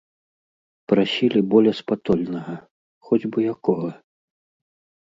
Прасілі 0.91 1.39
болеспатольнага, 1.51 2.55
хоць 3.07 3.25
бы 3.31 3.39
якога. 3.55 3.91